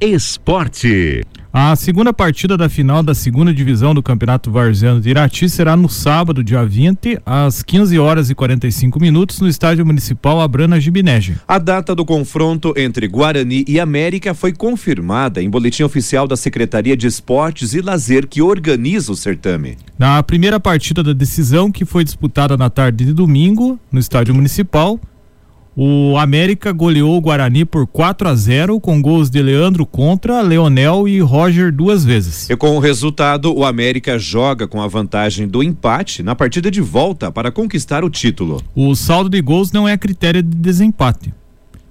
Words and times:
Esporte. 0.00 1.20
A 1.52 1.76
segunda 1.76 2.10
partida 2.10 2.56
da 2.56 2.70
final 2.70 3.02
da 3.02 3.12
segunda 3.12 3.52
divisão 3.52 3.92
do 3.92 4.02
Campeonato 4.02 4.50
Varziano 4.50 4.98
de 4.98 5.10
Irati 5.10 5.46
será 5.46 5.76
no 5.76 5.90
sábado, 5.90 6.42
dia 6.42 6.64
20, 6.64 7.18
às 7.26 7.62
15 7.62 7.98
horas 7.98 8.30
e 8.30 8.34
45 8.34 8.98
minutos, 8.98 9.40
no 9.40 9.48
Estádio 9.48 9.84
Municipal 9.84 10.40
Abrana 10.40 10.80
Gibinege. 10.80 11.36
A 11.46 11.58
data 11.58 11.94
do 11.94 12.04
confronto 12.04 12.72
entre 12.78 13.06
Guarani 13.08 13.64
e 13.68 13.78
América 13.78 14.32
foi 14.32 14.52
confirmada 14.52 15.42
em 15.42 15.50
boletim 15.50 15.82
oficial 15.82 16.26
da 16.26 16.36
Secretaria 16.36 16.96
de 16.96 17.06
Esportes 17.06 17.74
e 17.74 17.82
Lazer, 17.82 18.26
que 18.26 18.40
organiza 18.40 19.12
o 19.12 19.16
certame. 19.16 19.76
Na 19.98 20.22
primeira 20.22 20.58
partida 20.58 21.02
da 21.02 21.12
decisão, 21.12 21.70
que 21.70 21.84
foi 21.84 22.04
disputada 22.04 22.56
na 22.56 22.70
tarde 22.70 23.04
de 23.04 23.12
domingo, 23.12 23.78
no 23.92 23.98
Estádio 23.98 24.34
Municipal, 24.34 24.98
o 25.82 26.18
América 26.18 26.72
goleou 26.72 27.16
o 27.16 27.20
Guarani 27.22 27.64
por 27.64 27.86
4 27.86 28.28
a 28.28 28.34
0 28.34 28.78
com 28.78 29.00
gols 29.00 29.30
de 29.30 29.40
Leandro 29.40 29.86
contra, 29.86 30.42
Leonel 30.42 31.08
e 31.08 31.20
Roger 31.20 31.72
duas 31.72 32.04
vezes. 32.04 32.50
E 32.50 32.54
com 32.54 32.76
o 32.76 32.78
resultado, 32.78 33.56
o 33.56 33.64
América 33.64 34.18
joga 34.18 34.68
com 34.68 34.82
a 34.82 34.86
vantagem 34.86 35.48
do 35.48 35.62
empate 35.62 36.22
na 36.22 36.34
partida 36.34 36.70
de 36.70 36.82
volta 36.82 37.32
para 37.32 37.50
conquistar 37.50 38.04
o 38.04 38.10
título. 38.10 38.62
O 38.74 38.94
saldo 38.94 39.30
de 39.30 39.40
gols 39.40 39.72
não 39.72 39.88
é 39.88 39.96
critério 39.96 40.42
de 40.42 40.54
desempate. 40.54 41.32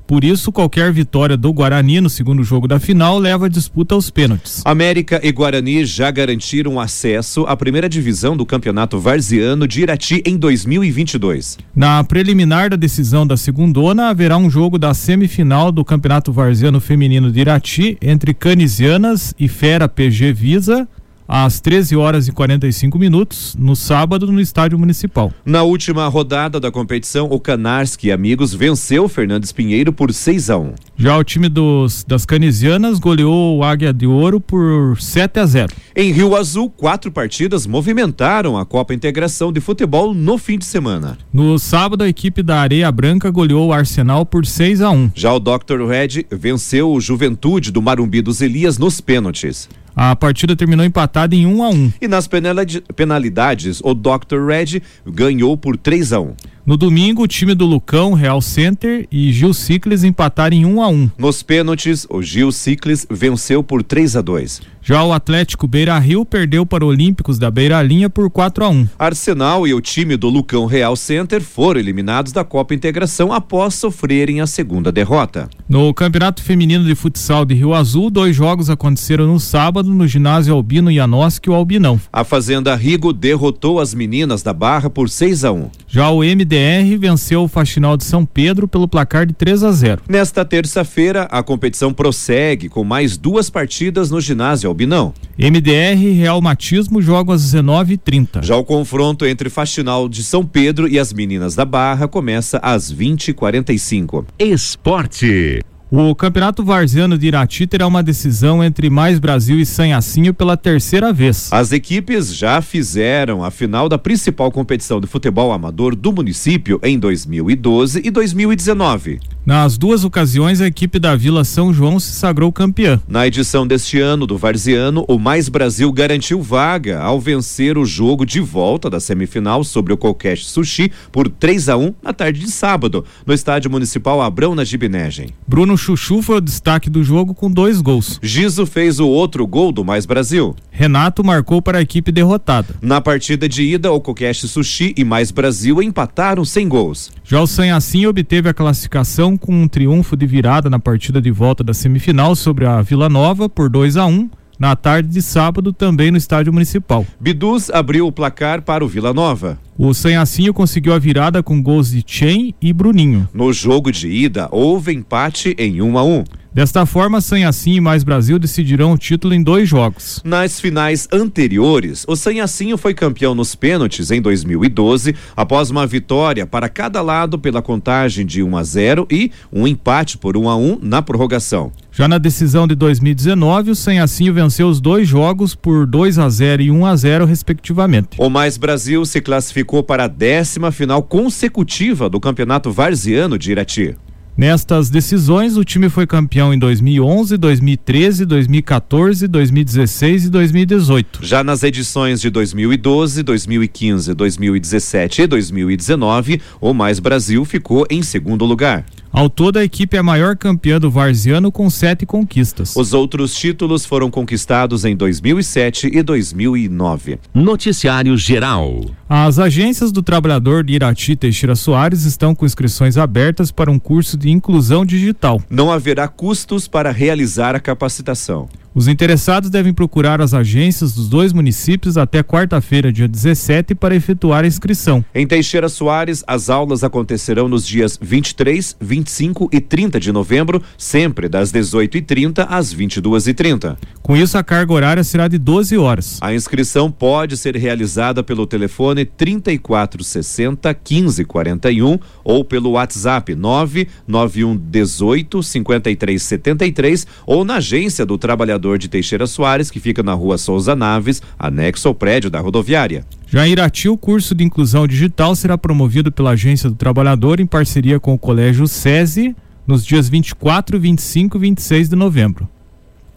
Por 0.09 0.23
isso, 0.23 0.51
qualquer 0.51 0.91
vitória 0.91 1.37
do 1.37 1.53
Guarani 1.53 2.01
no 2.01 2.09
segundo 2.09 2.43
jogo 2.43 2.67
da 2.67 2.79
final 2.79 3.19
leva 3.19 3.45
a 3.45 3.47
disputa 3.47 3.93
aos 3.93 4.09
pênaltis. 4.09 4.63
América 4.65 5.21
e 5.21 5.31
Guarani 5.31 5.85
já 5.85 6.09
garantiram 6.09 6.79
acesso 6.79 7.41
à 7.41 7.55
primeira 7.55 7.87
divisão 7.87 8.35
do 8.35 8.43
Campeonato 8.43 8.97
Varziano 8.97 9.67
de 9.67 9.83
Irati 9.83 10.23
em 10.25 10.35
2022. 10.35 11.59
Na 11.75 12.03
preliminar 12.03 12.71
da 12.71 12.75
decisão 12.75 13.27
da 13.27 13.37
segundona, 13.37 14.09
haverá 14.09 14.35
um 14.35 14.49
jogo 14.49 14.79
da 14.79 14.95
semifinal 14.95 15.71
do 15.71 15.85
Campeonato 15.85 16.33
Varziano 16.33 16.79
Feminino 16.79 17.31
de 17.31 17.41
Irati 17.41 17.95
entre 18.01 18.33
Canisianas 18.33 19.35
e 19.39 19.47
Fera 19.47 19.87
PG 19.87 20.33
Visa 20.33 20.87
às 21.29 21.59
13 21.59 21.95
horas 21.95 22.27
e 22.27 22.31
45 22.31 22.97
minutos, 22.97 23.55
no 23.57 23.75
sábado, 23.75 24.31
no 24.31 24.41
Estádio 24.41 24.79
Municipal. 24.79 25.31
Na 25.45 25.61
última 25.61 26.07
rodada 26.07 26.59
da 26.59 26.71
competição, 26.71 27.27
o 27.29 27.39
Canarski 27.39 28.11
Amigos 28.11 28.51
venceu 28.51 29.07
Fernandes 29.07 29.51
Pinheiro 29.51 29.93
por 29.93 30.11
6 30.11 30.49
a 30.49 30.57
1. 30.57 30.73
Já 30.97 31.15
o 31.15 31.23
time 31.23 31.47
dos, 31.47 32.03
das 32.03 32.25
Canisianas 32.25 32.97
goleou 32.97 33.57
o 33.57 33.63
Águia 33.63 33.93
de 33.93 34.07
Ouro 34.07 34.39
por 34.39 34.99
7 34.99 35.39
a 35.39 35.45
0. 35.45 35.73
Em 35.95 36.11
Rio 36.11 36.35
Azul, 36.35 36.69
quatro 36.69 37.11
partidas 37.11 37.67
movimentaram 37.67 38.57
a 38.57 38.65
Copa 38.65 38.93
Integração 38.93 39.53
de 39.53 39.61
Futebol 39.61 40.13
no 40.15 40.37
fim 40.37 40.57
de 40.57 40.65
semana. 40.65 41.17
No 41.31 41.59
sábado, 41.59 42.03
a 42.03 42.09
equipe 42.09 42.41
da 42.41 42.59
Areia 42.59 42.91
Branca 42.91 43.29
goleou 43.29 43.67
o 43.67 43.73
Arsenal 43.73 44.25
por 44.25 44.45
6 44.45 44.81
a 44.81 44.89
1. 44.89 45.11
Já 45.13 45.31
o 45.31 45.39
Dr. 45.39 45.85
Red 45.87 46.25
venceu 46.31 46.91
o 46.91 46.99
Juventude 46.99 47.71
do 47.71 47.81
Marumbi 47.81 48.21
dos 48.21 48.41
Elias 48.41 48.79
nos 48.79 48.99
pênaltis. 48.99 49.69
A 49.95 50.15
partida 50.15 50.55
terminou 50.55 50.85
empatada 50.85 51.35
em 51.35 51.45
1 51.45 51.55
um 51.57 51.63
a 51.63 51.69
1 51.69 51.73
um. 51.73 51.93
E 52.01 52.07
nas 52.07 52.27
penalidades, 52.27 53.81
o 53.83 53.93
Dr. 53.93 54.45
Red 54.47 54.81
ganhou 55.05 55.57
por 55.57 55.77
3 55.77 56.13
a 56.13 56.19
1 56.19 56.35
no 56.69 56.77
domingo, 56.77 57.23
o 57.23 57.27
time 57.27 57.55
do 57.55 57.65
Lucão, 57.65 58.13
Real 58.13 58.39
Center 58.43 59.07
e 59.11 59.33
Gil 59.33 59.55
Ciclis 59.55 60.03
empataram 60.03 60.55
em 60.55 60.67
1 60.67 60.75
um 60.75 60.83
a 60.83 60.87
1. 60.87 61.09
Nos 61.17 61.41
pênaltis, 61.41 62.05
o 62.07 62.21
Gil 62.21 62.51
Ciclis 62.51 63.07
venceu 63.09 63.63
por 63.63 63.81
3 63.81 64.17
a 64.17 64.21
2. 64.21 64.61
Já 64.81 65.03
o 65.03 65.11
Atlético 65.11 65.67
Beira 65.67 65.97
Rio 65.97 66.23
perdeu 66.23 66.67
para 66.67 66.85
o 66.85 66.87
Olímpicos 66.87 67.39
da 67.39 67.49
Beira 67.49 67.81
Linha 67.81 68.07
por 68.07 68.29
4 68.29 68.63
a 68.63 68.69
1. 68.69 68.87
Arsenal 68.99 69.67
e 69.67 69.73
o 69.73 69.81
time 69.81 70.15
do 70.15 70.29
Lucão 70.29 70.67
Real 70.67 70.95
Center 70.95 71.41
foram 71.41 71.79
eliminados 71.79 72.31
da 72.31 72.43
Copa 72.43 72.75
Integração 72.75 73.33
após 73.33 73.73
sofrerem 73.73 74.39
a 74.39 74.45
segunda 74.45 74.91
derrota. 74.91 75.49
No 75.67 75.91
Campeonato 75.91 76.43
Feminino 76.43 76.85
de 76.85 76.93
Futsal 76.93 77.45
de 77.45 77.55
Rio 77.55 77.73
Azul, 77.73 78.11
dois 78.11 78.35
jogos 78.35 78.69
aconteceram 78.69 79.25
no 79.25 79.39
sábado 79.39 79.89
no 79.89 80.07
ginásio 80.07 80.53
Albino 80.53 80.93
Janoski 80.93 81.49
o 81.49 81.53
Albinão. 81.53 81.99
A 82.13 82.23
Fazenda 82.23 82.75
Rigo 82.75 83.11
derrotou 83.11 83.79
as 83.79 83.95
meninas 83.95 84.43
da 84.43 84.53
Barra 84.53 84.89
por 84.89 85.09
6 85.09 85.45
a 85.45 85.51
1. 85.51 85.69
Já 85.87 86.09
o 86.09 86.23
MD 86.23 86.58
MDR 86.59 86.97
venceu 86.97 87.43
o 87.43 87.47
Faxinal 87.47 87.95
de 87.95 88.03
São 88.03 88.25
Pedro 88.25 88.67
pelo 88.67 88.87
placar 88.87 89.25
de 89.25 89.33
3 89.33 89.63
a 89.63 89.71
0. 89.71 90.01
Nesta 90.09 90.43
terça-feira, 90.43 91.23
a 91.31 91.41
competição 91.41 91.93
prossegue 91.93 92.67
com 92.67 92.83
mais 92.83 93.17
duas 93.17 93.49
partidas 93.49 94.11
no 94.11 94.19
ginásio 94.19 94.69
Albinão. 94.69 95.13
MDR 95.37 96.01
e 96.03 96.11
Real 96.11 96.41
Matismo 96.41 97.01
jogam 97.01 97.33
às 97.33 97.41
19h30. 97.53 98.43
Já 98.43 98.57
o 98.57 98.65
confronto 98.65 99.25
entre 99.25 99.49
Faxinal 99.49 100.09
de 100.09 100.21
São 100.21 100.45
Pedro 100.45 100.87
e 100.87 100.99
as 100.99 101.13
meninas 101.13 101.55
da 101.55 101.63
Barra 101.63 102.07
começa 102.07 102.59
às 102.61 102.93
20h45. 102.93 104.25
Esporte. 104.37 105.61
O 105.91 106.13
Campeonato 106.13 106.63
Varziano 106.63 107.17
de 107.17 107.25
Irati 107.25 107.65
terá 107.65 107.87
uma 107.87 108.03
decisão 108.03 108.63
entre 108.63 108.91
Mais 108.91 109.17
Brasil 109.17 109.59
e 109.59 109.65
Sanhacinho 109.65 110.35
pela 110.35 110.55
terceira 110.55 111.11
vez. 111.11 111.51
As 111.51 111.71
equipes 111.71 112.31
já 112.35 112.61
fizeram 112.61 113.43
a 113.43 113.49
final 113.49 113.89
da 113.89 113.97
principal 113.97 114.51
competição 114.51 115.01
de 115.01 115.07
futebol 115.07 115.51
amador 115.51 115.95
do 115.95 116.13
município 116.13 116.79
em 116.83 116.99
2012 116.99 118.01
e 118.05 118.11
2019. 118.11 119.19
Nas 119.45 119.77
duas 119.77 120.03
ocasiões, 120.03 120.61
a 120.61 120.67
equipe 120.67 120.99
da 120.99 121.15
Vila 121.15 121.43
São 121.43 121.73
João 121.73 121.99
se 121.99 122.11
sagrou 122.11 122.51
campeã. 122.51 123.01
Na 123.07 123.25
edição 123.25 123.65
deste 123.65 123.99
ano 123.99 124.27
do 124.27 124.37
Varziano, 124.37 125.05
o 125.07 125.17
Mais 125.17 125.49
Brasil 125.49 125.91
garantiu 125.91 126.41
vaga 126.41 126.99
ao 126.99 127.19
vencer 127.19 127.77
o 127.77 127.85
jogo 127.85 128.25
de 128.25 128.39
volta 128.39 128.89
da 128.89 128.99
semifinal 128.99 129.63
sobre 129.63 129.93
o 129.93 129.97
Colcast 129.97 130.45
Sushi 130.45 130.91
por 131.11 131.29
3 131.29 131.69
a 131.69 131.77
1 131.77 131.93
na 132.03 132.13
tarde 132.13 132.41
de 132.41 132.51
sábado, 132.51 133.05
no 133.25 133.33
estádio 133.33 133.71
municipal 133.71 134.21
Abrão 134.21 134.53
na 134.53 134.63
Gibinegem. 134.63 135.29
Bruno 135.47 135.77
Chuchu 135.77 136.21
foi 136.21 136.37
o 136.37 136.41
destaque 136.41 136.89
do 136.89 137.03
jogo 137.03 137.33
com 137.33 137.49
dois 137.49 137.81
gols. 137.81 138.19
Giso 138.21 138.65
fez 138.65 138.99
o 138.99 139.07
outro 139.07 139.47
gol 139.47 139.71
do 139.71 139.83
Mais 139.83 140.05
Brasil. 140.05 140.55
Renato 140.69 141.23
marcou 141.23 141.61
para 141.61 141.79
a 141.79 141.81
equipe 141.81 142.11
derrotada. 142.11 142.75
Na 142.81 143.01
partida 143.01 143.49
de 143.49 143.63
ida, 143.63 143.91
o 143.91 143.99
Colcast 143.99 144.47
Sushi 144.47 144.93
e 144.95 145.03
Mais 145.03 145.31
Brasil 145.31 145.81
empataram 145.81 146.45
sem 146.45 146.69
gols. 146.69 147.11
Já 147.23 147.41
o 147.41 147.47
Sanhacim 147.47 148.05
obteve 148.05 148.47
a 148.47 148.53
classificação 148.53 149.28
com 149.37 149.53
um 149.53 149.67
triunfo 149.67 150.15
de 150.15 150.25
virada 150.25 150.69
na 150.69 150.79
partida 150.79 151.21
de 151.21 151.31
volta 151.31 151.63
da 151.63 151.73
semifinal 151.73 152.35
sobre 152.35 152.65
a 152.65 152.81
Vila 152.81 153.09
Nova 153.09 153.49
por 153.49 153.69
2 153.69 153.97
a 153.97 154.05
1 154.05 154.09
um, 154.09 154.29
na 154.59 154.75
tarde 154.75 155.09
de 155.09 155.21
sábado 155.21 155.71
também 155.71 156.11
no 156.11 156.17
estádio 156.17 156.51
municipal. 156.51 157.05
Biduz 157.19 157.69
abriu 157.69 158.07
o 158.07 158.11
placar 158.11 158.61
para 158.61 158.83
o 158.83 158.87
Vila 158.87 159.13
Nova. 159.13 159.57
O 159.81 159.93
Sanhacinho 159.93 160.53
conseguiu 160.53 160.91
a 160.91 160.99
virada 160.99 161.41
com 161.41 161.63
gols 161.63 161.91
de 161.91 162.03
Chen 162.05 162.53
e 162.61 162.73
Bruninho. 162.73 163.29
No 163.33 163.53
jogo 163.53 163.93
de 163.93 164.09
ida, 164.09 164.49
houve 164.51 164.91
empate 164.91 165.55
em 165.57 165.81
1 165.81 165.85
um 165.89 165.97
a 165.97 166.03
1. 166.03 166.17
Um. 166.17 166.23
Desta 166.51 166.83
forma, 166.85 167.21
Sanhacinho 167.21 167.77
e 167.77 167.79
Mais 167.79 168.03
Brasil 168.03 168.39
decidirão 168.39 168.91
o 168.91 168.97
título 168.97 169.35
em 169.35 169.41
dois 169.41 169.69
jogos. 169.69 170.19
Nas 170.25 170.59
finais 170.59 171.07
anteriores, 171.13 172.03
o 172.07 172.15
Sanhacinho 172.15 172.75
foi 172.75 172.93
campeão 172.93 173.35
nos 173.35 173.55
pênaltis 173.55 174.09
em 174.09 174.19
2012, 174.19 175.15
após 175.37 175.69
uma 175.69 175.85
vitória 175.85 176.47
para 176.47 176.67
cada 176.67 177.01
lado 177.03 177.37
pela 177.37 177.61
contagem 177.61 178.25
de 178.25 178.41
1 178.41 178.57
a 178.57 178.63
0 178.63 179.07
e 179.11 179.31
um 179.53 179.67
empate 179.67 180.17
por 180.17 180.35
1 180.35 180.49
a 180.49 180.57
1 180.57 180.79
na 180.81 181.01
prorrogação. 181.03 181.71
Já 181.91 182.07
na 182.07 182.17
decisão 182.17 182.67
de 182.67 182.75
2019, 182.75 183.71
o 183.71 183.75
Sanhacinho 183.75 184.33
venceu 184.33 184.67
os 184.67 184.81
dois 184.81 185.07
jogos 185.07 185.53
por 185.53 185.85
2 185.85 186.17
a 186.17 186.29
0 186.29 186.63
e 186.63 186.71
1 186.71 186.85
a 186.85 186.95
0 186.95 187.25
respectivamente. 187.25 188.17
O 188.17 188.29
Mais 188.29 188.57
Brasil 188.57 189.05
se 189.05 189.21
classificou 189.21 189.68
para 189.83 190.05
a 190.05 190.07
décima 190.07 190.71
final 190.71 191.03
consecutiva 191.03 192.09
do 192.09 192.19
Campeonato 192.19 192.71
Varziano 192.71 193.37
de 193.37 193.51
Irati. 193.51 193.95
Nestas 194.35 194.89
decisões, 194.89 195.57
o 195.57 195.65
time 195.65 195.89
foi 195.89 196.07
campeão 196.07 196.53
em 196.53 196.57
2011, 196.57 197.35
2013, 197.35 198.25
2014, 198.25 199.27
2016 199.27 200.25
e 200.25 200.29
2018. 200.29 201.19
Já 201.21 201.43
nas 201.43 201.61
edições 201.61 202.21
de 202.21 202.29
2012, 202.29 203.21
2015, 203.21 204.13
2017 204.13 205.21
e 205.23 205.27
2019, 205.27 206.41
o 206.61 206.73
Mais 206.73 206.99
Brasil 206.99 207.43
ficou 207.43 207.85
em 207.89 208.01
segundo 208.01 208.45
lugar. 208.45 208.85
Ao 209.11 209.29
todo, 209.29 209.57
a 209.57 209.63
equipe 209.63 209.97
é 209.97 209.99
a 209.99 210.03
maior 210.03 210.37
campeã 210.37 210.79
do 210.79 210.91
Varziano 210.91 211.51
com 211.51 211.69
sete 211.69 212.05
conquistas. 212.05 212.75
Os 212.75 212.93
outros 212.93 213.33
títulos 213.35 213.85
foram 213.85 214.11
conquistados 214.11 214.85
em 214.85 214.95
2007 214.95 215.89
e 215.91 216.03
2009. 216.03 217.19
Noticiário 217.33 218.15
Geral. 218.15 218.85
As 219.09 219.39
agências 219.39 219.91
do 219.91 220.03
trabalhador 220.03 220.63
de 220.63 220.73
Irati 220.73 221.15
Teixeira 221.15 221.55
Soares 221.55 222.05
estão 222.05 222.35
com 222.35 222.45
inscrições 222.45 222.97
abertas 222.97 223.51
para 223.51 223.71
um 223.71 223.79
curso 223.79 224.15
de 224.15 224.29
inclusão 224.29 224.85
digital. 224.85 225.41
Não 225.49 225.71
haverá 225.71 226.07
custos 226.07 226.67
para 226.67 226.91
realizar 226.91 227.55
a 227.55 227.59
capacitação. 227.59 228.47
Os 228.79 228.87
interessados 228.87 229.49
devem 229.49 229.73
procurar 229.73 230.21
as 230.21 230.33
agências 230.33 230.93
dos 230.93 231.09
dois 231.09 231.33
municípios 231.33 231.97
até 231.97 232.23
quarta-feira, 232.23 232.93
dia 232.93 233.09
17, 233.09 233.75
para 233.75 233.93
efetuar 233.93 234.45
a 234.45 234.47
inscrição. 234.47 235.03
Em 235.13 235.27
Teixeira 235.27 235.67
Soares, 235.67 236.23
as 236.25 236.49
aulas 236.49 236.81
acontecerão 236.81 237.49
nos 237.49 237.67
dias 237.67 237.99
23, 238.01 238.77
25 238.79 239.49
e 239.51 239.59
30 239.59 239.99
de 239.99 240.13
novembro, 240.13 240.63
sempre 240.77 241.27
das 241.27 241.51
18h30 241.51 242.47
às 242.49 242.73
22h30. 242.73 243.75
Com 244.01 244.15
isso, 244.15 244.37
a 244.37 244.43
carga 244.45 244.71
horária 244.71 245.03
será 245.03 245.27
de 245.27 245.37
12 245.37 245.77
horas. 245.77 246.17
A 246.21 246.33
inscrição 246.33 246.89
pode 246.89 247.35
ser 247.35 247.57
realizada 247.57 248.23
pelo 248.23 248.47
telefone 248.47 249.03
3460 249.03 250.69
1541 250.69 251.99
ou 252.23 252.45
pelo 252.45 252.71
WhatsApp 252.71 253.35
991 253.35 254.55
18 254.55 255.43
5373 255.43 257.05
ou 257.25 257.43
na 257.43 257.55
agência 257.55 258.05
do 258.05 258.17
trabalhador 258.17 258.68
de 258.77 258.87
Teixeira 258.87 259.25
Soares, 259.25 259.71
que 259.71 259.79
fica 259.79 260.03
na 260.03 260.13
rua 260.13 260.37
Souza 260.37 260.75
Naves, 260.75 261.21
anexo 261.37 261.87
ao 261.87 261.95
prédio 261.95 262.29
da 262.29 262.39
rodoviária. 262.39 263.05
Já 263.27 263.47
em 263.47 263.51
Irati, 263.51 263.89
o 263.89 263.97
curso 263.97 264.35
de 264.35 264.43
inclusão 264.43 264.87
digital 264.87 265.35
será 265.35 265.57
promovido 265.57 266.11
pela 266.11 266.31
Agência 266.31 266.69
do 266.69 266.75
Trabalhador 266.75 267.39
em 267.39 267.45
parceria 267.45 267.99
com 267.99 268.13
o 268.13 268.19
Colégio 268.19 268.67
SESI 268.67 269.35
nos 269.65 269.85
dias 269.85 270.09
24, 270.09 270.79
25 270.79 271.37
e 271.37 271.39
26 271.39 271.89
de 271.89 271.95
novembro. 271.95 272.49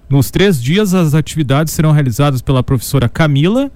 Nos 0.09 0.31
três 0.31 0.63
dias, 0.63 0.93
as 0.93 1.15
atividades 1.15 1.73
serão 1.73 1.93
realizadas 1.93 2.43
pela 2.43 2.63
professora 2.63 3.09
Camila, 3.09 3.73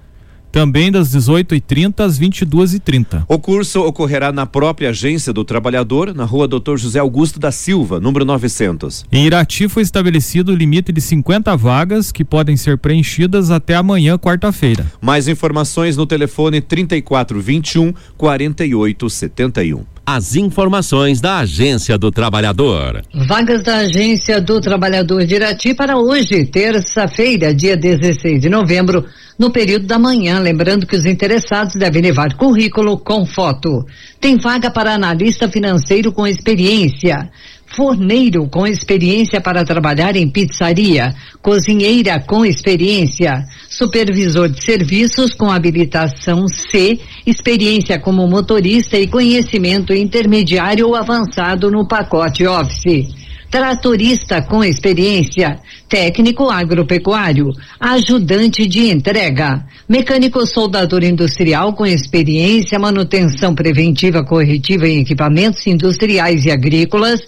também 0.56 0.90
das 0.90 1.14
18h30 1.14 2.00
às 2.00 2.18
22h30. 2.18 3.26
O 3.28 3.38
curso 3.38 3.82
ocorrerá 3.82 4.32
na 4.32 4.46
própria 4.46 4.88
agência 4.88 5.30
do 5.30 5.44
trabalhador, 5.44 6.14
na 6.14 6.24
rua 6.24 6.48
Dr. 6.48 6.78
José 6.78 6.98
Augusto 6.98 7.38
da 7.38 7.52
Silva, 7.52 8.00
número 8.00 8.24
900. 8.24 9.04
Em 9.12 9.26
Irati 9.26 9.68
foi 9.68 9.82
estabelecido 9.82 10.52
o 10.52 10.54
limite 10.54 10.92
de 10.92 11.00
50 11.02 11.54
vagas 11.58 12.10
que 12.10 12.24
podem 12.24 12.56
ser 12.56 12.78
preenchidas 12.78 13.50
até 13.50 13.74
amanhã, 13.74 14.16
quarta-feira. 14.16 14.90
Mais 14.98 15.28
informações 15.28 15.94
no 15.94 16.06
telefone 16.06 16.62
3421 16.62 17.92
4871. 18.16 19.95
As 20.08 20.36
informações 20.36 21.20
da 21.20 21.38
Agência 21.38 21.98
do 21.98 22.12
Trabalhador. 22.12 23.02
Vagas 23.12 23.64
da 23.64 23.78
Agência 23.78 24.40
do 24.40 24.60
Trabalhador 24.60 25.24
de 25.24 25.34
Irati 25.34 25.74
para 25.74 25.98
hoje, 25.98 26.44
terça-feira, 26.44 27.52
dia 27.52 27.76
16 27.76 28.40
de 28.40 28.48
novembro, 28.48 29.04
no 29.36 29.50
período 29.50 29.84
da 29.84 29.98
manhã. 29.98 30.38
Lembrando 30.38 30.86
que 30.86 30.94
os 30.94 31.04
interessados 31.04 31.74
devem 31.74 32.02
levar 32.02 32.34
currículo 32.34 32.96
com 32.98 33.26
foto. 33.26 33.84
Tem 34.20 34.38
vaga 34.38 34.70
para 34.70 34.94
analista 34.94 35.48
financeiro 35.48 36.12
com 36.12 36.24
experiência 36.24 37.28
forneiro 37.66 38.48
com 38.48 38.66
experiência 38.66 39.40
para 39.40 39.64
trabalhar 39.64 40.16
em 40.16 40.28
pizzaria, 40.28 41.14
cozinheira 41.42 42.20
com 42.20 42.44
experiência, 42.44 43.44
supervisor 43.68 44.48
de 44.48 44.64
serviços 44.64 45.34
com 45.34 45.50
habilitação 45.50 46.46
C, 46.48 46.98
experiência 47.26 47.98
como 47.98 48.26
motorista 48.26 48.96
e 48.96 49.06
conhecimento 49.06 49.92
intermediário 49.92 50.88
ou 50.88 50.96
avançado 50.96 51.70
no 51.70 51.86
pacote 51.86 52.46
Office. 52.46 53.14
Tratorista 53.50 54.42
com 54.42 54.64
experiência, 54.64 55.60
técnico 55.88 56.50
agropecuário, 56.50 57.52
ajudante 57.78 58.66
de 58.66 58.90
entrega, 58.90 59.64
mecânico 59.88 60.44
soldador 60.44 61.04
industrial 61.04 61.72
com 61.72 61.86
experiência, 61.86 62.78
manutenção 62.78 63.54
preventiva 63.54 64.24
corretiva 64.24 64.88
em 64.88 65.00
equipamentos 65.00 65.64
industriais 65.66 66.44
e 66.44 66.50
agrícolas, 66.50 67.20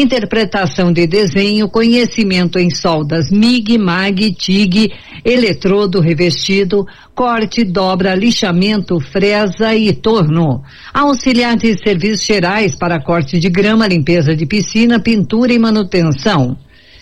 interpretação 0.00 0.92
de 0.92 1.06
desenho, 1.06 1.68
conhecimento 1.68 2.58
em 2.58 2.68
soldas 2.68 3.30
MIG, 3.30 3.78
MAG, 3.78 4.32
TIG, 4.34 4.92
eletrodo 5.24 6.00
revestido, 6.00 6.86
corte, 7.14 7.64
dobra, 7.64 8.14
lixamento, 8.14 9.00
fresa 9.00 9.74
e 9.74 9.92
torno. 9.94 10.62
Auxiliar 10.92 11.56
de 11.56 11.76
serviços 11.78 12.26
gerais 12.26 12.76
para 12.76 13.02
corte 13.02 13.38
de 13.38 13.48
grama, 13.48 13.86
limpeza 13.86 14.36
de 14.36 14.44
piscina, 14.44 15.00
pintura 15.00 15.52
e 15.52 15.58
manutenção. 15.58 16.56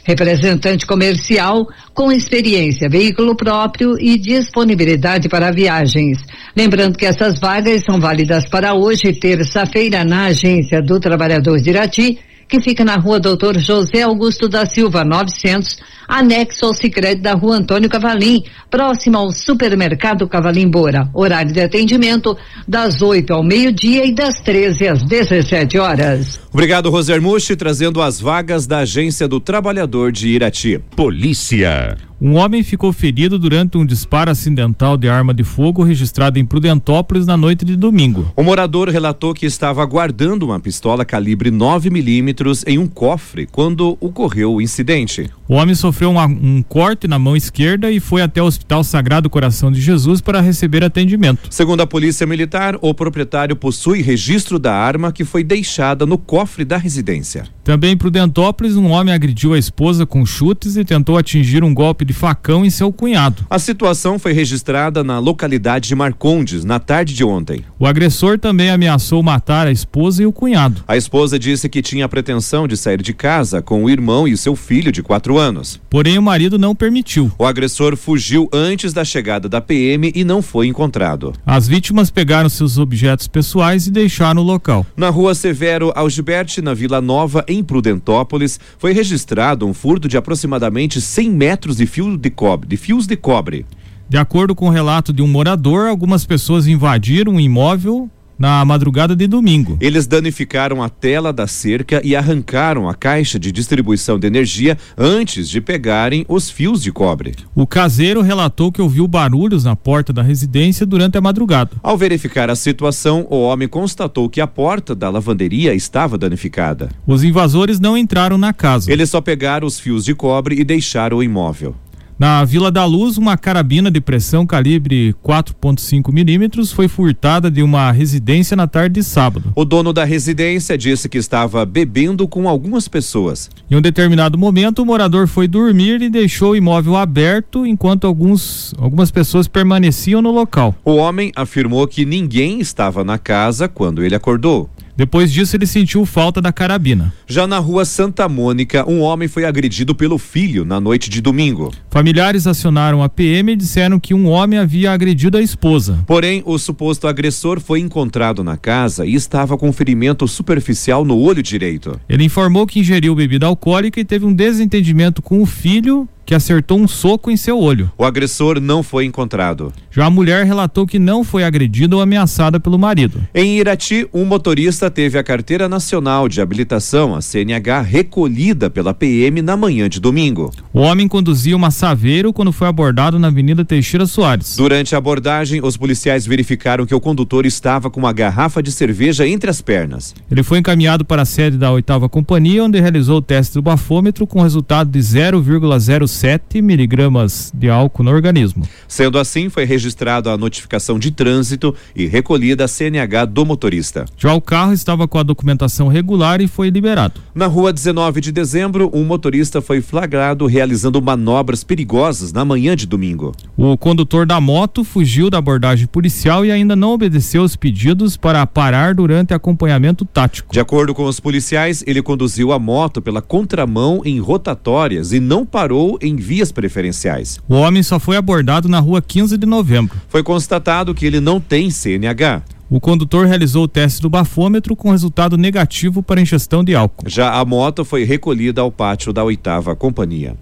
Representante 0.04 0.86
comercial 0.86 1.66
com 1.94 2.12
experiência, 2.12 2.90
veículo 2.90 3.34
próprio 3.34 3.98
e 3.98 4.18
disponibilidade 4.18 5.28
para 5.30 5.50
viagens. 5.50 6.18
Lembrando 6.54 6.98
que 6.98 7.06
essas 7.06 7.40
vagas 7.40 7.82
são 7.84 7.98
válidas 7.98 8.46
para 8.48 8.74
hoje, 8.74 9.14
terça-feira, 9.14 10.04
na 10.04 10.26
Agência 10.26 10.82
do 10.82 11.00
Trabalhador 11.00 11.58
de 11.58 11.70
Irati 11.70 12.18
que 12.48 12.60
fica 12.60 12.84
na 12.84 12.96
rua 12.96 13.18
Doutor 13.18 13.58
José 13.58 14.02
Augusto 14.02 14.48
da 14.48 14.66
Silva, 14.66 15.04
900, 15.04 15.78
anexo 16.08 16.66
ao 16.66 16.74
Sicredi 16.74 17.20
da 17.20 17.34
rua 17.34 17.56
Antônio 17.56 17.88
Cavalim, 17.88 18.44
próximo 18.70 19.18
ao 19.18 19.30
supermercado 19.32 20.28
Cavalim 20.28 20.68
Bora. 20.68 21.08
Horário 21.14 21.52
de 21.52 21.60
atendimento 21.60 22.36
das 22.66 23.02
8 23.02 23.32
ao 23.32 23.42
meio-dia 23.42 24.04
e 24.04 24.14
das 24.14 24.40
13 24.40 24.88
às 24.88 25.02
17 25.02 25.78
horas. 25.78 26.40
Obrigado, 26.52 26.90
Rosermushi, 26.90 27.56
trazendo 27.56 28.00
as 28.00 28.20
vagas 28.20 28.66
da 28.66 28.78
Agência 28.78 29.26
do 29.26 29.40
Trabalhador 29.40 30.12
de 30.12 30.28
Irati. 30.28 30.80
Polícia. 30.94 31.96
Um 32.20 32.36
homem 32.36 32.62
ficou 32.62 32.92
ferido 32.92 33.38
durante 33.38 33.76
um 33.76 33.84
disparo 33.84 34.30
acidental 34.30 34.96
de 34.96 35.08
arma 35.08 35.34
de 35.34 35.42
fogo 35.42 35.82
registrado 35.82 36.38
em 36.38 36.44
Prudentópolis 36.44 37.26
na 37.26 37.36
noite 37.36 37.64
de 37.64 37.76
domingo. 37.76 38.32
O 38.36 38.42
morador 38.42 38.88
relatou 38.88 39.34
que 39.34 39.44
estava 39.44 39.84
guardando 39.84 40.44
uma 40.44 40.60
pistola 40.60 41.04
calibre 41.04 41.50
9 41.50 41.90
milímetros 41.90 42.64
em 42.66 42.78
um 42.78 42.86
cofre 42.86 43.46
quando 43.46 43.98
ocorreu 44.00 44.54
o 44.54 44.62
incidente. 44.62 45.28
O 45.48 45.54
homem 45.54 45.74
sofreu 45.74 46.10
um, 46.10 46.18
um, 46.22 46.62
corte 46.62 47.08
na 47.08 47.18
mão 47.18 47.36
esquerda 47.36 47.90
e 47.90 48.00
foi 48.00 48.22
até 48.22 48.40
o 48.40 48.46
Hospital 48.46 48.84
Sagrado 48.84 49.28
Coração 49.28 49.70
de 49.70 49.80
Jesus 49.80 50.20
para 50.20 50.40
receber 50.40 50.84
atendimento. 50.84 51.48
Segundo 51.50 51.82
a 51.82 51.86
Polícia 51.86 52.26
Militar, 52.26 52.78
o 52.80 52.94
proprietário 52.94 53.56
possui 53.56 54.00
registro 54.00 54.58
da 54.58 54.74
arma 54.74 55.12
que 55.12 55.24
foi 55.24 55.44
deixada 55.44 56.06
no 56.06 56.16
cofre 56.16 56.64
da 56.64 56.76
residência. 56.76 57.44
Também 57.64 57.92
em 57.92 57.96
Prudentópolis, 57.96 58.76
um 58.76 58.90
homem 58.90 59.14
agrediu 59.14 59.54
a 59.54 59.58
esposa 59.58 60.04
com 60.04 60.26
chutes 60.26 60.76
e 60.76 60.84
tentou 60.84 61.16
atingir 61.16 61.64
um 61.64 61.72
golpe 61.72 62.04
de 62.04 62.12
facão 62.12 62.62
em 62.62 62.68
seu 62.68 62.92
cunhado. 62.92 63.46
A 63.48 63.58
situação 63.58 64.18
foi 64.18 64.34
registrada 64.34 65.02
na 65.02 65.18
localidade 65.18 65.88
de 65.88 65.94
Marcondes 65.94 66.62
na 66.62 66.78
tarde 66.78 67.14
de 67.14 67.24
ontem. 67.24 67.64
O 67.78 67.86
agressor 67.86 68.38
também 68.38 68.68
ameaçou 68.68 69.22
matar 69.22 69.66
a 69.66 69.72
esposa 69.72 70.22
e 70.22 70.26
o 70.26 70.32
cunhado. 70.32 70.84
A 70.86 70.94
esposa 70.94 71.38
disse 71.38 71.66
que 71.70 71.80
tinha 71.80 72.04
a 72.04 72.08
pretensão 72.08 72.68
de 72.68 72.76
sair 72.76 73.00
de 73.00 73.14
casa 73.14 73.62
com 73.62 73.82
o 73.82 73.88
irmão 73.88 74.28
e 74.28 74.36
seu 74.36 74.54
filho 74.54 74.92
de 74.92 75.02
quatro 75.02 75.38
anos. 75.38 75.80
Porém, 75.88 76.18
o 76.18 76.22
marido 76.22 76.58
não 76.58 76.74
permitiu. 76.74 77.32
O 77.38 77.46
agressor 77.46 77.96
fugiu 77.96 78.46
antes 78.52 78.92
da 78.92 79.06
chegada 79.06 79.48
da 79.48 79.62
PM 79.62 80.12
e 80.14 80.22
não 80.22 80.42
foi 80.42 80.66
encontrado. 80.66 81.32
As 81.46 81.66
vítimas 81.66 82.10
pegaram 82.10 82.50
seus 82.50 82.76
objetos 82.76 83.26
pessoais 83.26 83.86
e 83.86 83.90
deixaram 83.90 84.42
o 84.42 84.44
local. 84.44 84.84
Na 84.94 85.08
rua 85.08 85.34
Severo 85.34 85.92
Algiberte, 85.96 86.60
na 86.60 86.74
Vila 86.74 87.00
Nova, 87.00 87.42
em 87.48 87.53
Prudentópolis, 87.62 88.58
foi 88.78 88.92
registrado 88.92 89.66
um 89.66 89.74
furto 89.74 90.08
de 90.08 90.16
aproximadamente 90.16 91.00
100 91.00 91.30
metros 91.30 91.76
de 91.76 91.86
fio 91.86 92.16
de 92.16 92.30
cobre, 92.30 92.68
de 92.68 92.76
fios 92.76 93.06
de 93.06 93.16
cobre. 93.16 93.66
De 94.08 94.16
acordo 94.18 94.54
com 94.54 94.66
o 94.66 94.70
relato 94.70 95.12
de 95.12 95.22
um 95.22 95.28
morador, 95.28 95.88
algumas 95.88 96.24
pessoas 96.26 96.66
invadiram 96.66 97.36
o 97.36 97.40
imóvel 97.40 98.10
na 98.44 98.62
madrugada 98.62 99.16
de 99.16 99.26
domingo. 99.26 99.78
Eles 99.80 100.06
danificaram 100.06 100.82
a 100.82 100.90
tela 100.90 101.32
da 101.32 101.46
cerca 101.46 102.02
e 102.04 102.14
arrancaram 102.14 102.86
a 102.86 102.94
caixa 102.94 103.38
de 103.38 103.50
distribuição 103.50 104.18
de 104.18 104.26
energia 104.26 104.76
antes 104.98 105.48
de 105.48 105.62
pegarem 105.62 106.26
os 106.28 106.50
fios 106.50 106.82
de 106.82 106.92
cobre. 106.92 107.34
O 107.54 107.66
caseiro 107.66 108.20
relatou 108.20 108.70
que 108.70 108.82
ouviu 108.82 109.08
barulhos 109.08 109.64
na 109.64 109.74
porta 109.74 110.12
da 110.12 110.20
residência 110.20 110.84
durante 110.84 111.16
a 111.16 111.22
madrugada. 111.22 111.70
Ao 111.82 111.96
verificar 111.96 112.50
a 112.50 112.54
situação, 112.54 113.26
o 113.30 113.40
homem 113.40 113.66
constatou 113.66 114.28
que 114.28 114.42
a 114.42 114.46
porta 114.46 114.94
da 114.94 115.08
lavanderia 115.08 115.72
estava 115.72 116.18
danificada. 116.18 116.90
Os 117.06 117.24
invasores 117.24 117.80
não 117.80 117.96
entraram 117.96 118.36
na 118.36 118.52
casa. 118.52 118.92
Eles 118.92 119.08
só 119.08 119.22
pegaram 119.22 119.66
os 119.66 119.80
fios 119.80 120.04
de 120.04 120.14
cobre 120.14 120.60
e 120.60 120.64
deixaram 120.64 121.16
o 121.16 121.22
imóvel. 121.22 121.74
Na 122.16 122.44
Vila 122.44 122.70
da 122.70 122.84
Luz, 122.84 123.18
uma 123.18 123.36
carabina 123.36 123.90
de 123.90 124.00
pressão 124.00 124.46
calibre 124.46 125.12
4.5 125.24 126.12
milímetros 126.12 126.70
foi 126.70 126.86
furtada 126.86 127.50
de 127.50 127.60
uma 127.60 127.90
residência 127.90 128.56
na 128.56 128.68
tarde 128.68 129.00
de 129.00 129.02
sábado. 129.02 129.52
O 129.56 129.64
dono 129.64 129.92
da 129.92 130.04
residência 130.04 130.78
disse 130.78 131.08
que 131.08 131.18
estava 131.18 131.66
bebendo 131.66 132.28
com 132.28 132.48
algumas 132.48 132.86
pessoas. 132.86 133.50
Em 133.68 133.74
um 133.74 133.80
determinado 133.80 134.38
momento, 134.38 134.80
o 134.80 134.86
morador 134.86 135.26
foi 135.26 135.48
dormir 135.48 136.02
e 136.02 136.08
deixou 136.08 136.52
o 136.52 136.56
imóvel 136.56 136.96
aberto 136.96 137.66
enquanto 137.66 138.06
alguns, 138.06 138.72
algumas 138.78 139.10
pessoas 139.10 139.48
permaneciam 139.48 140.22
no 140.22 140.30
local. 140.30 140.72
O 140.84 140.94
homem 140.94 141.32
afirmou 141.34 141.88
que 141.88 142.04
ninguém 142.04 142.60
estava 142.60 143.02
na 143.02 143.18
casa 143.18 143.66
quando 143.68 144.04
ele 144.04 144.14
acordou. 144.14 144.70
Depois 144.96 145.32
disso, 145.32 145.56
ele 145.56 145.66
sentiu 145.66 146.06
falta 146.06 146.40
da 146.40 146.52
carabina. 146.52 147.12
Já 147.26 147.46
na 147.46 147.58
rua 147.58 147.84
Santa 147.84 148.28
Mônica, 148.28 148.88
um 148.88 149.00
homem 149.00 149.26
foi 149.26 149.44
agredido 149.44 149.94
pelo 149.94 150.18
filho 150.18 150.64
na 150.64 150.80
noite 150.80 151.10
de 151.10 151.20
domingo. 151.20 151.72
Familiares 151.90 152.46
acionaram 152.46 153.02
a 153.02 153.08
PM 153.08 153.52
e 153.52 153.56
disseram 153.56 153.98
que 153.98 154.14
um 154.14 154.28
homem 154.28 154.58
havia 154.58 154.92
agredido 154.92 155.36
a 155.36 155.42
esposa. 155.42 156.04
Porém, 156.06 156.42
o 156.46 156.58
suposto 156.58 157.08
agressor 157.08 157.60
foi 157.60 157.80
encontrado 157.80 158.44
na 158.44 158.56
casa 158.56 159.04
e 159.04 159.14
estava 159.14 159.58
com 159.58 159.72
ferimento 159.72 160.28
superficial 160.28 161.04
no 161.04 161.18
olho 161.18 161.42
direito. 161.42 162.00
Ele 162.08 162.24
informou 162.24 162.66
que 162.66 162.80
ingeriu 162.80 163.14
bebida 163.14 163.46
alcoólica 163.46 164.00
e 164.00 164.04
teve 164.04 164.24
um 164.24 164.32
desentendimento 164.32 165.20
com 165.20 165.42
o 165.42 165.46
filho 165.46 166.08
que 166.24 166.34
acertou 166.34 166.78
um 166.78 166.88
soco 166.88 167.30
em 167.30 167.36
seu 167.36 167.58
olho. 167.58 167.90
O 167.98 168.04
agressor 168.04 168.60
não 168.60 168.82
foi 168.82 169.04
encontrado. 169.04 169.72
Já 169.94 170.06
a 170.06 170.10
mulher 170.10 170.44
relatou 170.44 170.88
que 170.88 170.98
não 170.98 171.22
foi 171.22 171.44
agredida 171.44 171.94
ou 171.94 172.02
ameaçada 172.02 172.58
pelo 172.58 172.76
marido. 172.76 173.20
Em 173.32 173.60
Irati, 173.60 174.08
um 174.12 174.24
motorista 174.24 174.90
teve 174.90 175.16
a 175.16 175.22
carteira 175.22 175.68
nacional 175.68 176.28
de 176.28 176.40
habilitação, 176.40 177.14
a 177.14 177.22
CNH, 177.22 177.80
recolhida 177.82 178.68
pela 178.68 178.92
PM 178.92 179.40
na 179.40 179.56
manhã 179.56 179.88
de 179.88 180.00
domingo. 180.00 180.50
O 180.72 180.80
homem 180.80 181.06
conduzia 181.06 181.54
uma 181.54 181.70
Saveiro 181.70 182.32
quando 182.32 182.50
foi 182.50 182.66
abordado 182.66 183.20
na 183.20 183.28
Avenida 183.28 183.64
Teixeira 183.64 184.04
Soares. 184.04 184.56
Durante 184.56 184.96
a 184.96 184.98
abordagem, 184.98 185.60
os 185.64 185.76
policiais 185.76 186.26
verificaram 186.26 186.84
que 186.84 186.94
o 186.94 187.00
condutor 187.00 187.46
estava 187.46 187.88
com 187.88 188.00
uma 188.00 188.12
garrafa 188.12 188.60
de 188.60 188.72
cerveja 188.72 189.28
entre 189.28 189.48
as 189.48 189.60
pernas. 189.60 190.12
Ele 190.28 190.42
foi 190.42 190.58
encaminhado 190.58 191.04
para 191.04 191.22
a 191.22 191.24
sede 191.24 191.56
da 191.56 191.70
oitava 191.70 192.08
companhia, 192.08 192.64
onde 192.64 192.80
realizou 192.80 193.18
o 193.18 193.22
teste 193.22 193.54
do 193.54 193.62
bafômetro 193.62 194.26
com 194.26 194.42
resultado 194.42 194.90
de 194.90 194.98
0,07 194.98 196.60
miligramas 196.60 197.52
de 197.54 197.70
álcool 197.70 198.02
no 198.02 198.10
organismo. 198.10 198.66
Sendo 198.88 199.20
assim, 199.20 199.48
foi 199.48 199.64
registrado 199.64 199.83
a 200.32 200.36
notificação 200.36 200.98
de 200.98 201.10
trânsito 201.10 201.74
e 201.94 202.06
recolhida 202.06 202.64
a 202.64 202.68
CNH 202.68 203.26
do 203.26 203.44
motorista. 203.44 204.04
Já 204.16 204.32
o 204.32 204.40
carro 204.40 204.72
estava 204.72 205.06
com 205.08 205.18
a 205.18 205.22
documentação 205.22 205.88
regular 205.88 206.40
e 206.40 206.46
foi 206.46 206.70
liberado. 206.70 207.20
Na 207.34 207.46
rua 207.46 207.72
19 207.72 208.20
de 208.20 208.32
dezembro, 208.32 208.90
um 208.92 209.04
motorista 209.04 209.60
foi 209.60 209.80
flagrado 209.80 210.46
realizando 210.46 211.00
manobras 211.02 211.64
perigosas 211.64 212.32
na 212.32 212.44
manhã 212.44 212.76
de 212.76 212.86
domingo. 212.86 213.32
O 213.56 213.76
condutor 213.76 214.26
da 214.26 214.40
moto 214.40 214.84
fugiu 214.84 215.30
da 215.30 215.38
abordagem 215.38 215.86
policial 215.86 216.44
e 216.44 216.50
ainda 216.50 216.76
não 216.76 216.92
obedeceu 216.92 217.42
os 217.42 217.56
pedidos 217.56 218.16
para 218.16 218.46
parar 218.46 218.94
durante 218.94 219.34
acompanhamento 219.34 220.04
tático. 220.04 220.52
De 220.52 220.60
acordo 220.60 220.94
com 220.94 221.04
os 221.04 221.20
policiais, 221.20 221.82
ele 221.86 222.02
conduziu 222.02 222.52
a 222.52 222.58
moto 222.58 223.02
pela 223.02 223.20
contramão 223.20 224.02
em 224.04 224.18
rotatórias 224.20 225.12
e 225.12 225.20
não 225.20 225.44
parou 225.44 225.98
em 226.00 226.16
vias 226.16 226.52
preferenciais. 226.52 227.38
O 227.48 227.54
homem 227.54 227.82
só 227.82 227.98
foi 227.98 228.16
abordado 228.16 228.68
na 228.68 228.80
rua 228.80 229.02
15 229.02 229.36
de 229.36 229.46
novembro. 229.74 230.00
Foi 230.08 230.22
constatado 230.22 230.94
que 230.94 231.04
ele 231.04 231.20
não 231.20 231.40
tem 231.40 231.70
CNH. 231.70 232.42
O 232.70 232.80
condutor 232.80 233.26
realizou 233.26 233.64
o 233.64 233.68
teste 233.68 234.00
do 234.00 234.08
bafômetro 234.08 234.74
com 234.74 234.90
resultado 234.90 235.36
negativo 235.36 236.02
para 236.02 236.20
ingestão 236.20 236.64
de 236.64 236.74
álcool. 236.74 237.08
Já 237.08 237.34
a 237.34 237.44
moto 237.44 237.84
foi 237.84 238.04
recolhida 238.04 238.60
ao 238.60 238.70
pátio 238.72 239.12
da 239.12 239.22
oitava 239.22 239.76
companhia. 239.76 240.36